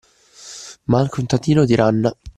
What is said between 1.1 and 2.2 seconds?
un tantino tiranna